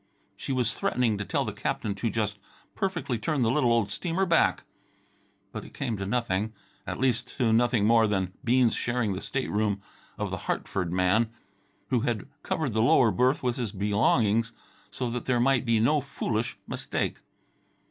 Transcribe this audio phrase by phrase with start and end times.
[0.35, 2.39] She was threatening to tell the captain to just
[2.73, 4.63] perfectly turn the little old steamer back.
[5.51, 6.53] But it came to nothing.
[6.87, 9.79] At least to nothing more than Bean's sharing the stateroom
[10.17, 11.29] of the Hartford man,
[11.89, 14.53] who had covered the lower berth with his belongings
[14.89, 17.19] so that there might be no foolish mistake.